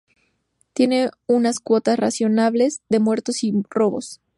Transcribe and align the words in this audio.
Tienen 0.73 1.11
unas 1.27 1.59
cuotas 1.59 1.99
"razonables" 1.99 2.81
de 2.89 2.99
muertos 2.99 3.43
y 3.43 3.53
robos. 3.69 4.19